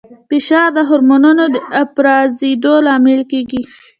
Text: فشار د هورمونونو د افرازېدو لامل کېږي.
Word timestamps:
فشار 0.29 0.67
د 0.75 0.79
هورمونونو 0.89 1.43
د 1.53 1.55
افرازېدو 1.83 2.73
لامل 2.87 3.21
کېږي. 3.31 3.61